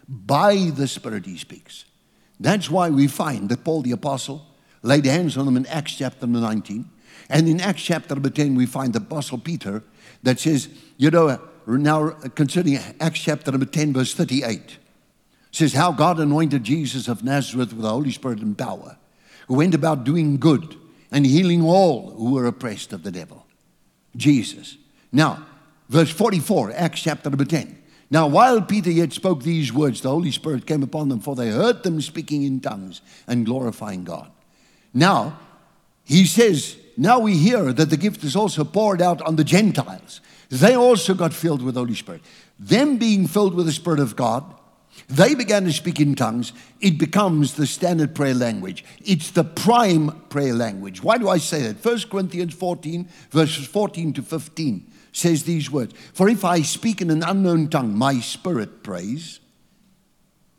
By 0.08 0.72
the 0.76 0.88
Spirit 0.88 1.26
he 1.28 1.38
speaks. 1.38 1.86
That's 2.40 2.72
why 2.72 2.90
we 2.90 3.08
find 3.08 3.50
that 3.50 3.64
Paul 3.64 3.84
the 3.84 3.92
Apostle 3.92 4.48
laid 4.82 5.06
hands 5.06 5.38
on 5.38 5.46
them 5.46 5.58
in 5.58 5.68
Acts 5.68 5.96
chapter 5.96 6.26
19. 6.26 6.90
And 7.30 7.48
in 7.48 7.62
Acts 7.62 7.84
chapter 7.84 8.16
10, 8.16 8.56
we 8.56 8.66
find 8.66 8.94
the 8.94 9.00
Apostle 9.00 9.38
Peter 9.38 9.84
that 10.24 10.40
says, 10.40 10.70
you 10.98 11.12
know, 11.12 11.40
now 11.68 12.10
concerning 12.10 12.80
Acts 13.00 13.20
chapter 13.20 13.52
number 13.52 13.68
10, 13.68 13.94
verse 13.94 14.14
38, 14.16 14.80
says 15.52 15.74
how 15.74 15.92
God 15.92 16.20
anointed 16.20 16.64
Jesus 16.64 17.08
of 17.08 17.24
Nazareth 17.24 17.74
with 17.74 17.82
the 17.82 17.90
Holy 17.90 18.12
Spirit 18.12 18.40
and 18.40 18.58
power, 18.58 18.98
who 19.48 19.56
went 19.56 19.76
about 19.76 20.04
doing 20.04 20.38
good 20.38 20.76
and 21.12 21.26
healing 21.26 21.62
all 21.62 22.12
who 22.12 22.32
were 22.34 22.46
oppressed 22.46 22.94
of 22.94 23.04
the 23.04 23.12
devil. 23.12 23.46
Jesus. 24.16 24.78
Now, 25.12 25.46
verse 25.90 26.10
44, 26.10 26.72
Acts 26.72 27.02
chapter 27.02 27.30
number 27.30 27.46
10. 27.46 27.78
Now, 28.10 28.28
while 28.28 28.62
Peter 28.62 28.92
yet 28.92 29.14
spoke 29.14 29.44
these 29.44 29.72
words, 29.72 30.02
the 30.02 30.10
Holy 30.10 30.32
Spirit 30.32 30.66
came 30.68 30.84
upon 30.84 31.10
them, 31.10 31.22
for 31.22 31.36
they 31.36 31.50
heard 31.50 31.84
them 31.84 32.02
speaking 32.02 32.44
in 32.44 32.60
tongues 32.60 33.02
and 33.26 33.46
glorifying 33.46 34.04
God. 34.04 34.30
Now, 34.94 35.40
he 36.04 36.26
says, 36.26 36.76
now 36.98 37.20
we 37.20 37.38
hear 37.38 37.72
that 37.72 37.90
the 37.90 37.98
gift 37.98 38.24
is 38.24 38.36
also 38.36 38.66
poured 38.66 39.02
out 39.02 39.22
on 39.22 39.38
the 39.38 39.46
Gentiles. 39.46 40.20
They 40.50 40.76
also 40.76 41.14
got 41.14 41.34
filled 41.34 41.62
with 41.62 41.76
the 41.76 41.82
Holy 41.82 41.96
Spirit. 41.96 42.22
Them 42.60 42.98
being 42.98 43.28
filled 43.28 43.56
with 43.56 43.66
the 43.66 43.72
Spirit 43.72 44.02
of 44.02 44.18
God, 44.18 44.44
they 45.08 45.36
began 45.36 45.66
to 45.66 45.74
speak 45.74 46.00
in 46.00 46.16
tongues. 46.16 46.54
It 46.80 46.98
becomes 46.98 47.56
the 47.56 47.68
standard 47.68 48.16
prayer 48.16 48.34
language. 48.34 48.86
It's 49.04 49.32
the 49.32 49.44
prime 49.44 50.22
prayer 50.30 50.54
language. 50.54 51.04
Why 51.04 51.18
do 51.18 51.28
I 51.30 51.38
say 51.38 51.62
that? 51.64 51.84
1 51.84 52.10
Corinthians 52.10 52.54
14, 52.54 53.10
verses 53.30 53.68
14 53.68 54.14
to 54.14 54.22
15 54.22 54.92
says 55.12 55.44
these 55.44 55.70
words 55.70 55.94
For 56.14 56.30
if 56.30 56.46
I 56.46 56.62
speak 56.62 57.02
in 57.02 57.10
an 57.10 57.24
unknown 57.24 57.70
tongue, 57.70 57.98
my 57.98 58.20
spirit 58.20 58.84
prays, 58.84 59.40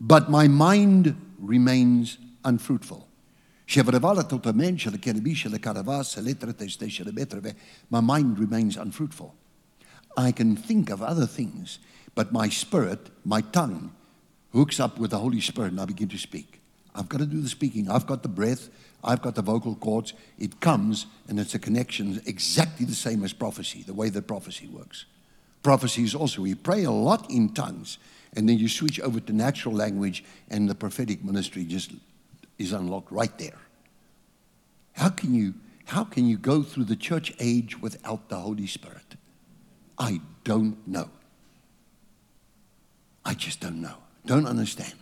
but 0.00 0.30
my 0.30 0.48
mind 0.48 1.16
remains 1.38 2.18
unfruitful. 2.44 3.08
Tota 3.66 4.52
my 7.90 8.00
mind 8.00 8.38
remains 8.38 8.76
unfruitful. 8.76 9.34
I 10.14 10.32
can 10.32 10.56
think 10.56 10.90
of 10.90 11.02
other 11.02 11.26
things, 11.26 11.78
but 12.14 12.32
my 12.32 12.50
spirit, 12.50 13.08
my 13.24 13.40
tongue, 13.40 13.94
hooks 14.52 14.80
up 14.80 14.98
with 14.98 15.10
the 15.10 15.18
Holy 15.18 15.40
Spirit 15.40 15.72
and 15.72 15.80
I 15.80 15.84
begin 15.84 16.08
to 16.08 16.18
speak. 16.18 16.60
I've 16.94 17.08
got 17.08 17.18
to 17.18 17.26
do 17.26 17.40
the 17.40 17.48
speaking. 17.48 17.90
I've 17.90 18.06
got 18.06 18.22
the 18.22 18.28
breath. 18.28 18.68
I've 19.02 19.22
got 19.22 19.34
the 19.34 19.42
vocal 19.42 19.74
cords. 19.76 20.12
It 20.38 20.60
comes 20.60 21.06
and 21.28 21.40
it's 21.40 21.54
a 21.54 21.58
connection 21.58 22.20
exactly 22.26 22.84
the 22.84 22.94
same 22.94 23.24
as 23.24 23.32
prophecy, 23.32 23.82
the 23.82 23.94
way 23.94 24.10
that 24.10 24.26
prophecy 24.26 24.66
works. 24.66 25.06
Prophecy 25.62 26.02
is 26.02 26.14
also, 26.14 26.42
we 26.42 26.54
pray 26.54 26.84
a 26.84 26.90
lot 26.90 27.30
in 27.30 27.54
tongues 27.54 27.98
and 28.34 28.48
then 28.48 28.58
you 28.58 28.68
switch 28.68 29.00
over 29.00 29.20
to 29.20 29.32
natural 29.32 29.74
language 29.74 30.24
and 30.50 30.68
the 30.68 30.74
prophetic 30.74 31.24
ministry 31.24 31.64
just 31.64 31.92
is 32.58 32.72
unlocked 32.72 33.10
right 33.10 33.36
there. 33.38 33.58
How 34.92 35.08
can 35.08 35.34
you, 35.34 35.54
how 35.86 36.04
can 36.04 36.26
you 36.26 36.36
go 36.36 36.62
through 36.62 36.84
the 36.84 36.96
church 36.96 37.32
age 37.40 37.80
without 37.80 38.28
the 38.28 38.36
Holy 38.36 38.66
Spirit? 38.66 39.16
I 39.98 40.20
don't 40.44 40.86
know. 40.86 41.08
I 43.24 43.34
just 43.34 43.60
don't 43.60 43.80
know. 43.80 44.01
Don't 44.24 44.46
understand. 44.46 44.94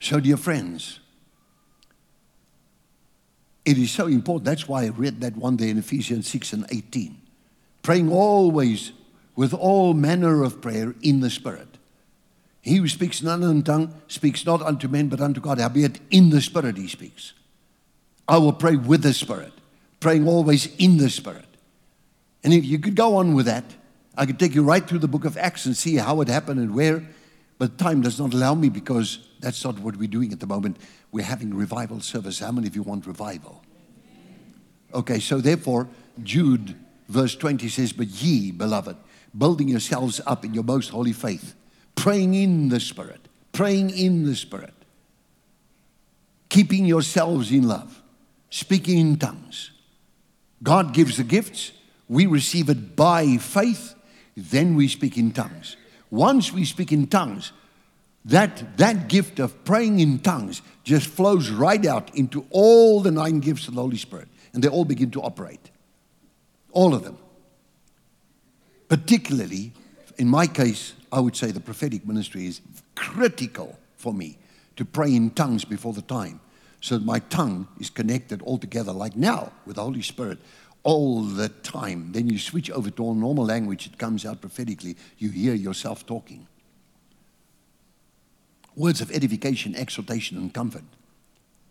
So, 0.00 0.20
dear 0.20 0.36
friends, 0.36 1.00
it 3.64 3.78
is 3.78 3.90
so 3.90 4.06
important. 4.06 4.44
That's 4.44 4.68
why 4.68 4.84
I 4.84 4.88
read 4.88 5.20
that 5.22 5.36
one 5.36 5.56
day 5.56 5.70
in 5.70 5.78
Ephesians 5.78 6.28
6 6.28 6.52
and 6.52 6.66
18. 6.70 7.20
Praying 7.82 8.12
always 8.12 8.92
with 9.34 9.54
all 9.54 9.94
manner 9.94 10.42
of 10.42 10.60
prayer 10.60 10.94
in 11.02 11.20
the 11.20 11.30
Spirit. 11.30 11.78
He 12.60 12.76
who 12.76 12.88
speaks 12.88 13.20
in 13.20 13.28
unknown 13.28 13.62
tongue 13.62 13.94
speaks 14.08 14.46
not 14.46 14.62
unto 14.62 14.88
men 14.88 15.08
but 15.08 15.20
unto 15.20 15.40
God. 15.40 15.58
Howbeit 15.58 16.00
in 16.10 16.30
the 16.30 16.40
Spirit 16.40 16.76
he 16.76 16.88
speaks. 16.88 17.32
I 18.28 18.38
will 18.38 18.52
pray 18.52 18.76
with 18.76 19.02
the 19.02 19.12
Spirit, 19.12 19.52
praying 20.00 20.26
always 20.26 20.74
in 20.76 20.96
the 20.96 21.10
Spirit. 21.10 21.44
And 22.42 22.52
if 22.52 22.64
you 22.64 22.78
could 22.78 22.94
go 22.94 23.16
on 23.16 23.34
with 23.34 23.46
that, 23.46 23.64
I 24.16 24.26
could 24.26 24.38
take 24.38 24.54
you 24.54 24.62
right 24.62 24.86
through 24.86 25.00
the 25.00 25.08
book 25.08 25.24
of 25.24 25.36
Acts 25.36 25.66
and 25.66 25.76
see 25.76 25.96
how 25.96 26.20
it 26.20 26.28
happened 26.28 26.60
and 26.60 26.74
where, 26.74 27.02
but 27.58 27.78
time 27.78 28.00
does 28.00 28.18
not 28.18 28.32
allow 28.32 28.54
me 28.54 28.68
because 28.68 29.26
that's 29.40 29.64
not 29.64 29.78
what 29.80 29.96
we're 29.96 30.08
doing 30.08 30.32
at 30.32 30.40
the 30.40 30.46
moment. 30.46 30.78
We're 31.10 31.24
having 31.24 31.54
revival 31.54 32.00
service. 32.00 32.38
How 32.38 32.52
many 32.52 32.66
of 32.66 32.76
you 32.76 32.82
want 32.82 33.06
revival? 33.06 33.62
Okay, 34.92 35.18
so 35.18 35.40
therefore, 35.40 35.88
Jude, 36.22 36.76
verse 37.08 37.34
20 37.34 37.68
says, 37.68 37.92
But 37.92 38.06
ye, 38.06 38.52
beloved, 38.52 38.96
building 39.36 39.68
yourselves 39.68 40.20
up 40.26 40.44
in 40.44 40.54
your 40.54 40.62
most 40.62 40.90
holy 40.90 41.12
faith, 41.12 41.54
praying 41.96 42.34
in 42.34 42.68
the 42.68 42.78
Spirit, 42.78 43.28
praying 43.52 43.90
in 43.90 44.24
the 44.24 44.36
Spirit, 44.36 44.74
keeping 46.48 46.84
yourselves 46.84 47.50
in 47.50 47.66
love, 47.66 48.02
speaking 48.50 48.98
in 48.98 49.16
tongues. 49.18 49.72
God 50.62 50.94
gives 50.94 51.16
the 51.16 51.24
gifts, 51.24 51.72
we 52.08 52.26
receive 52.26 52.68
it 52.68 52.94
by 52.94 53.36
faith 53.38 53.94
then 54.36 54.74
we 54.74 54.88
speak 54.88 55.16
in 55.16 55.32
tongues. 55.32 55.76
Once 56.10 56.52
we 56.52 56.64
speak 56.64 56.92
in 56.92 57.06
tongues, 57.06 57.52
that, 58.24 58.76
that 58.78 59.08
gift 59.08 59.38
of 59.38 59.64
praying 59.64 60.00
in 60.00 60.18
tongues 60.18 60.62
just 60.82 61.06
flows 61.06 61.50
right 61.50 61.84
out 61.84 62.14
into 62.14 62.46
all 62.50 63.00
the 63.00 63.10
nine 63.10 63.40
gifts 63.40 63.68
of 63.68 63.74
the 63.74 63.80
Holy 63.80 63.96
Spirit, 63.96 64.28
and 64.52 64.62
they 64.62 64.68
all 64.68 64.84
begin 64.84 65.10
to 65.10 65.22
operate. 65.22 65.70
All 66.72 66.94
of 66.94 67.04
them. 67.04 67.18
Particularly, 68.88 69.72
in 70.16 70.28
my 70.28 70.46
case, 70.46 70.94
I 71.12 71.20
would 71.20 71.36
say 71.36 71.50
the 71.50 71.60
prophetic 71.60 72.06
ministry 72.06 72.46
is 72.46 72.60
critical 72.94 73.78
for 73.96 74.12
me 74.12 74.38
to 74.76 74.84
pray 74.84 75.14
in 75.14 75.30
tongues 75.30 75.64
before 75.64 75.92
the 75.92 76.02
time 76.02 76.40
so 76.80 76.98
that 76.98 77.04
my 77.04 77.18
tongue 77.18 77.66
is 77.78 77.88
connected 77.88 78.42
all 78.42 78.58
together, 78.58 78.92
like 78.92 79.16
now 79.16 79.52
with 79.64 79.76
the 79.76 79.82
Holy 79.82 80.02
Spirit 80.02 80.38
all 80.84 81.22
the 81.22 81.48
time. 81.48 82.12
Then 82.12 82.28
you 82.28 82.38
switch 82.38 82.70
over 82.70 82.90
to 82.90 83.02
all 83.02 83.14
normal 83.14 83.44
language, 83.44 83.86
it 83.86 83.98
comes 83.98 84.24
out 84.24 84.40
prophetically. 84.40 84.96
You 85.18 85.30
hear 85.30 85.54
yourself 85.54 86.06
talking. 86.06 86.46
Words 88.76 89.00
of 89.00 89.10
edification, 89.10 89.74
exhortation, 89.74 90.36
and 90.36 90.52
comfort 90.52 90.84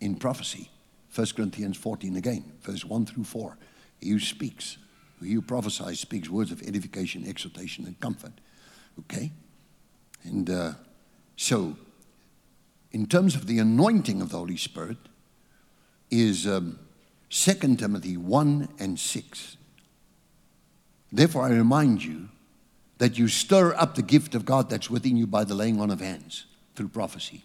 in 0.01 0.15
prophecy. 0.15 0.69
1 1.13 1.27
Corinthians 1.35 1.77
14 1.77 2.15
again, 2.15 2.43
verse 2.61 2.83
1 2.83 3.05
through 3.05 3.23
4. 3.23 3.57
He 4.01 4.09
who 4.09 4.19
speaks, 4.19 4.77
he 5.21 5.33
who 5.33 5.41
prophesies, 5.41 5.99
speaks 5.99 6.27
words 6.27 6.51
of 6.51 6.61
edification, 6.63 7.27
exhortation, 7.27 7.85
and 7.85 7.99
comfort. 7.99 8.33
Okay? 9.01 9.31
And 10.23 10.49
uh, 10.49 10.73
so, 11.35 11.75
in 12.91 13.05
terms 13.05 13.35
of 13.35 13.45
the 13.45 13.59
anointing 13.59 14.21
of 14.21 14.29
the 14.29 14.37
Holy 14.37 14.57
Spirit, 14.57 14.97
is. 16.09 16.47
Um, 16.47 16.79
2 17.33 17.77
Timothy 17.77 18.15
1 18.15 18.69
and 18.77 18.99
6. 18.99 19.57
Therefore, 21.11 21.41
I 21.41 21.49
remind 21.49 22.03
you 22.03 22.29
that 22.99 23.17
you 23.17 23.27
stir 23.27 23.73
up 23.73 23.95
the 23.95 24.03
gift 24.03 24.35
of 24.35 24.45
God 24.45 24.69
that's 24.69 24.87
within 24.87 25.17
you 25.17 25.25
by 25.25 25.43
the 25.43 25.55
laying 25.55 25.81
on 25.81 25.89
of 25.89 25.99
hands 25.99 26.45
through 26.75 26.89
prophecy. 26.89 27.43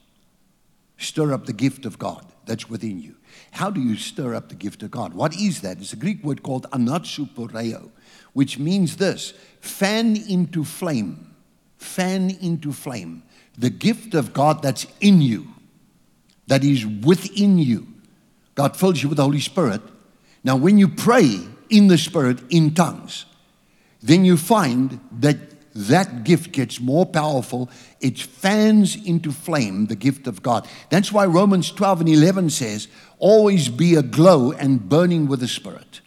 Stir 0.99 1.33
up 1.33 1.47
the 1.47 1.55
gift 1.55 1.87
of 1.87 1.99
God 1.99 2.27
that's 2.45 2.69
within 2.69 3.01
you. 3.01 3.17
How 3.51 3.71
do 3.71 3.81
you 3.81 3.97
stir 3.97 4.35
up 4.35 4.51
the 4.51 4.55
gift 4.55 4.83
of 4.83 4.91
God? 4.91 5.15
What 5.15 5.35
is 5.35 5.63
that? 5.63 5.79
It's 5.79 5.95
a 5.95 5.97
Greek 5.97 6.23
word 6.23 6.43
called 6.43 6.71
anazopureo, 6.71 7.89
which 8.35 8.59
means 8.59 8.99
this 8.99 9.33
fan 9.63 10.17
into 10.29 10.65
flame. 10.65 11.35
Fan 11.79 12.37
into 12.43 12.73
flame. 12.73 13.23
The 13.57 13.71
gift 13.71 14.15
of 14.15 14.35
God 14.35 14.61
that's 14.61 14.87
in 15.01 15.23
you, 15.23 15.49
that 16.47 16.63
is 16.63 16.85
within 16.85 17.57
you 17.57 17.87
God 18.59 18.77
fills 18.77 19.01
you 19.01 19.09
with 19.09 19.19
the 19.19 19.23
Holy 19.23 19.39
Spirit. 19.39 19.81
Now, 20.43 20.57
when 20.57 20.79
you 20.79 20.89
pray 20.89 21.39
in 21.71 21.87
the 21.87 21.97
Spirit 21.97 22.41
in 22.51 22.75
tongues, 22.75 23.25
then 24.03 24.25
you 24.25 24.37
find 24.37 24.99
that 25.13 25.37
that 25.77 26.25
gift 26.25 26.51
gets 26.51 26.81
more 26.81 27.07
powerful. 27.07 27.71
It 28.01 28.19
fans 28.19 28.97
into 28.97 29.31
flame 29.31 29.87
the 29.87 29.95
gift 29.95 30.27
of 30.27 30.43
God. 30.43 30.67
That's 30.91 31.13
why 31.13 31.25
Romans 31.27 31.71
12 31.71 32.01
and 32.01 32.09
11 32.09 32.51
says, 32.51 32.89
always 33.21 33.69
be 33.69 33.95
aglow 33.95 34.51
and 34.51 34.89
burning 34.89 35.29
with 35.29 35.39
the 35.39 35.47
Spirit. 35.47 36.01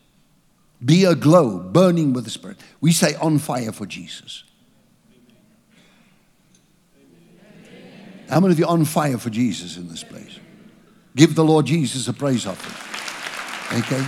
Be 0.84 1.06
aglow, 1.06 1.58
burning 1.58 2.12
with 2.12 2.26
the 2.26 2.32
Spirit. 2.32 2.58
We 2.82 2.92
say 2.92 3.16
on 3.16 3.40
fire 3.40 3.72
for 3.72 3.86
Jesus. 3.86 4.44
How 8.28 8.42
many 8.42 8.52
of 8.52 8.60
you 8.60 8.66
on 8.66 8.84
fire 8.84 9.18
for 9.18 9.30
Jesus 9.30 9.78
in 9.78 9.88
this 9.88 10.04
place? 10.04 10.38
Give 11.16 11.36
the 11.36 11.44
Lord 11.44 11.66
Jesus 11.66 12.08
a 12.08 12.14
praise 12.14 12.46
offering. 12.46 13.82
Okay? 13.82 14.06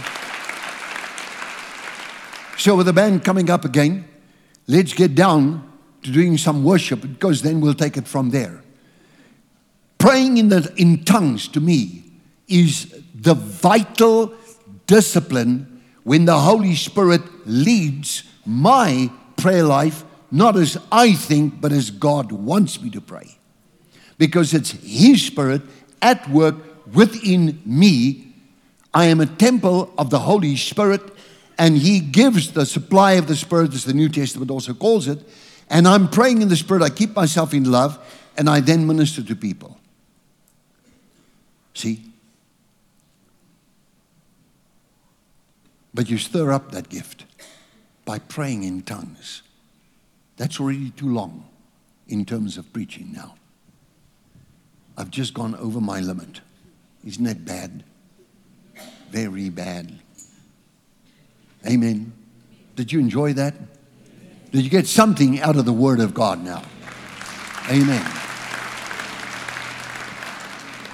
So, 2.58 2.76
with 2.76 2.86
the 2.86 2.94
band 2.94 3.24
coming 3.24 3.50
up 3.50 3.66
again, 3.66 4.06
let's 4.68 4.94
get 4.94 5.16
down 5.16 5.70
to 6.04 6.12
doing 6.12 6.38
some 6.38 6.64
worship 6.64 7.02
because 7.02 7.42
then 7.42 7.60
we'll 7.62 7.74
take 7.74 7.98
it 7.98 8.08
from 8.08 8.30
there. 8.30 8.62
Praying 9.98 10.38
in, 10.38 10.50
the, 10.50 10.74
in 10.78 11.04
tongues 11.04 11.48
to 11.50 11.60
me 11.60 12.04
is 12.48 12.94
the 13.16 13.34
vital 13.34 14.34
discipline 14.86 15.82
when 16.04 16.26
the 16.26 16.38
Holy 16.38 16.76
Spirit 16.76 17.22
leads 17.46 18.24
my 18.46 19.10
prayer 19.38 19.64
life, 19.64 20.04
not 20.32 20.58
as 20.58 20.78
I 20.92 21.14
think, 21.14 21.62
but 21.62 21.72
as 21.72 21.90
God 21.90 22.32
wants 22.32 22.82
me 22.82 22.90
to 22.92 23.02
pray. 23.02 23.38
Because 24.18 24.54
it's 24.54 24.72
His 24.72 25.26
Spirit 25.26 25.62
at 26.02 26.30
work 26.30 26.56
within 26.94 27.62
me. 27.66 28.34
I 28.94 29.06
am 29.06 29.20
a 29.20 29.26
temple 29.26 29.94
of 29.98 30.10
the 30.10 30.20
Holy 30.20 30.56
Spirit, 30.56 31.02
and 31.58 31.78
He 31.78 32.00
gives 32.00 32.52
the 32.52 32.66
supply 32.66 33.14
of 33.14 33.28
the 33.28 33.36
Spirit, 33.36 33.74
as 33.74 33.86
the 33.86 33.94
New 33.94 34.10
Testament 34.10 34.52
also 34.52 34.74
calls 34.74 35.08
it. 35.08 35.20
And 35.70 35.88
I'm 35.88 36.10
praying 36.10 36.42
in 36.42 36.50
the 36.50 36.56
Spirit. 36.56 36.84
I 36.84 36.90
keep 36.90 37.16
myself 37.16 37.54
in 37.54 37.72
love, 37.72 37.98
and 38.38 38.50
I 38.50 38.60
then 38.60 38.86
minister 38.86 39.24
to 39.24 39.36
people. 39.36 39.80
See? 41.74 42.04
But 45.94 46.10
you 46.10 46.18
stir 46.18 46.52
up 46.52 46.72
that 46.72 46.90
gift 46.90 47.26
by 48.06 48.20
praying 48.20 48.64
in 48.64 48.82
tongues. 48.82 49.44
That's 50.38 50.60
already 50.60 50.90
too 50.92 51.12
long 51.12 51.46
in 52.08 52.26
terms 52.26 52.58
of 52.58 52.72
preaching 52.74 53.12
now. 53.14 53.36
I've 54.98 55.10
just 55.10 55.34
gone 55.34 55.56
over 55.56 55.80
my 55.80 56.00
limit. 56.00 56.42
Isn't 57.06 57.24
that 57.26 57.46
bad? 57.46 57.84
Very 59.10 59.50
bad. 59.50 60.00
Amen. 61.66 62.14
Did 62.76 62.92
you 62.92 63.00
enjoy 63.00 63.34
that? 63.34 63.54
Did 64.52 64.64
you 64.64 64.70
get 64.70 64.88
something 64.88 65.40
out 65.42 65.56
of 65.56 65.66
the 65.66 65.74
Word 65.74 66.00
of 66.00 66.14
God 66.14 66.44
now? 66.44 66.64
Amen. 67.70 68.04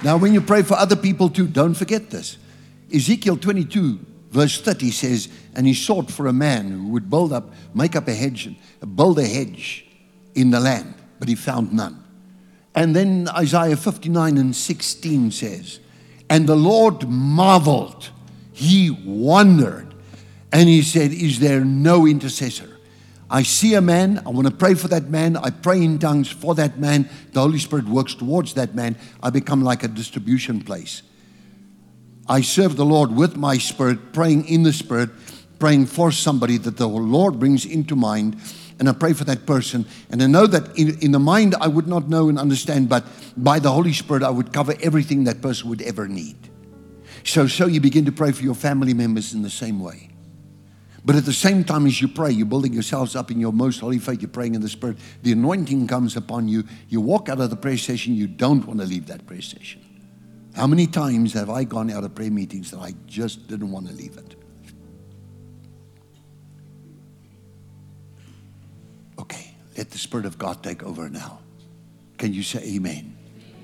Now, 0.02 0.16
when 0.16 0.32
you 0.32 0.40
pray 0.40 0.62
for 0.62 0.74
other 0.74 0.96
people 0.96 1.28
too, 1.28 1.46
don't 1.46 1.74
forget 1.74 2.10
this. 2.10 2.38
Ezekiel 2.94 3.36
22, 3.36 3.98
verse 4.30 4.60
30 4.60 4.90
says, 4.90 5.28
And 5.54 5.66
he 5.66 5.74
sought 5.74 6.10
for 6.10 6.26
a 6.26 6.32
man 6.32 6.70
who 6.70 6.88
would 6.88 7.10
build 7.10 7.32
up, 7.32 7.52
make 7.74 7.94
up 7.96 8.08
a 8.08 8.14
hedge, 8.14 8.54
build 8.94 9.18
a 9.18 9.26
hedge 9.26 9.86
in 10.34 10.50
the 10.50 10.60
land, 10.60 10.94
but 11.18 11.28
he 11.28 11.34
found 11.34 11.72
none. 11.72 12.02
And 12.74 12.96
then 12.96 13.28
Isaiah 13.28 13.76
59 13.76 14.38
and 14.38 14.56
16 14.56 15.32
says, 15.32 15.80
And 16.30 16.46
the 16.46 16.56
Lord 16.56 17.08
marveled, 17.08 18.08
he 18.52 18.90
wondered, 19.04 19.92
and 20.52 20.68
he 20.68 20.80
said, 20.80 21.10
Is 21.10 21.40
there 21.40 21.64
no 21.64 22.06
intercessor? 22.06 22.78
I 23.28 23.42
see 23.42 23.74
a 23.74 23.80
man, 23.80 24.22
I 24.24 24.30
want 24.30 24.46
to 24.46 24.54
pray 24.54 24.74
for 24.74 24.88
that 24.88 25.10
man, 25.10 25.36
I 25.36 25.50
pray 25.50 25.82
in 25.82 25.98
tongues 25.98 26.28
for 26.28 26.54
that 26.54 26.78
man, 26.78 27.08
the 27.32 27.40
Holy 27.40 27.58
Spirit 27.58 27.86
works 27.86 28.14
towards 28.14 28.54
that 28.54 28.74
man, 28.74 28.96
I 29.22 29.30
become 29.30 29.62
like 29.62 29.82
a 29.82 29.88
distribution 29.88 30.60
place. 30.60 31.02
I 32.28 32.42
serve 32.42 32.76
the 32.76 32.84
Lord 32.84 33.10
with 33.10 33.36
my 33.36 33.58
spirit, 33.58 34.12
praying 34.12 34.46
in 34.46 34.62
the 34.62 34.72
spirit, 34.72 35.10
praying 35.60 35.86
for 35.86 36.10
somebody 36.10 36.56
that 36.56 36.76
the 36.76 36.88
Lord 36.88 37.38
brings 37.38 37.64
into 37.64 37.94
mind, 37.94 38.36
and 38.80 38.88
I 38.88 38.92
pray 38.92 39.12
for 39.12 39.24
that 39.24 39.46
person. 39.46 39.86
And 40.10 40.22
I 40.22 40.26
know 40.26 40.46
that 40.46 40.76
in, 40.76 40.98
in 41.00 41.12
the 41.12 41.18
mind 41.20 41.54
I 41.60 41.68
would 41.68 41.86
not 41.86 42.08
know 42.08 42.28
and 42.28 42.38
understand, 42.38 42.88
but 42.88 43.04
by 43.36 43.60
the 43.60 43.70
Holy 43.70 43.92
Spirit 43.92 44.22
I 44.22 44.30
would 44.30 44.52
cover 44.52 44.74
everything 44.80 45.24
that 45.24 45.40
person 45.42 45.68
would 45.68 45.82
ever 45.82 46.08
need. 46.08 46.36
So, 47.24 47.46
so 47.46 47.66
you 47.66 47.80
begin 47.80 48.06
to 48.06 48.12
pray 48.12 48.32
for 48.32 48.42
your 48.42 48.54
family 48.54 48.94
members 48.94 49.34
in 49.34 49.42
the 49.42 49.50
same 49.50 49.78
way. 49.78 50.08
But 51.04 51.16
at 51.16 51.24
the 51.24 51.32
same 51.32 51.64
time 51.64 51.86
as 51.86 52.00
you 52.00 52.08
pray, 52.08 52.30
you're 52.30 52.46
building 52.46 52.72
yourselves 52.72 53.14
up 53.16 53.30
in 53.30 53.40
your 53.40 53.52
most 53.52 53.80
holy 53.80 53.98
faith, 53.98 54.20
you're 54.20 54.30
praying 54.30 54.54
in 54.54 54.60
the 54.60 54.68
Spirit. 54.68 54.96
The 55.22 55.32
anointing 55.32 55.86
comes 55.86 56.16
upon 56.16 56.48
you. 56.48 56.64
You 56.88 57.00
walk 57.00 57.28
out 57.28 57.40
of 57.40 57.50
the 57.50 57.56
prayer 57.56 57.78
session, 57.78 58.14
you 58.14 58.26
don't 58.26 58.66
want 58.66 58.80
to 58.80 58.86
leave 58.86 59.06
that 59.06 59.26
prayer 59.26 59.42
session. 59.42 59.82
How 60.54 60.66
many 60.66 60.86
times 60.86 61.32
have 61.34 61.48
I 61.48 61.64
gone 61.64 61.90
out 61.90 62.04
of 62.04 62.14
prayer 62.14 62.30
meetings 62.30 62.70
that 62.70 62.78
I 62.78 62.94
just 63.06 63.46
didn't 63.46 63.70
want 63.70 63.88
to 63.88 63.94
leave 63.94 64.16
it? 64.16 64.39
Let 69.80 69.90
the 69.90 69.96
Spirit 69.96 70.26
of 70.26 70.36
God 70.36 70.62
take 70.62 70.82
over 70.82 71.08
now. 71.08 71.38
Can 72.18 72.34
you 72.34 72.42
say 72.42 72.62
amen? 72.76 73.16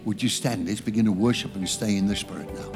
Would 0.07 0.22
you 0.22 0.31
stand? 0.31 0.66
Let's 0.66 0.81
begin 0.81 1.05
to 1.05 1.12
worship 1.12 1.55
and 1.57 1.68
stay 1.68 1.98
in 1.98 2.07
the 2.07 2.16
Spirit 2.16 2.48
now. 2.55 2.72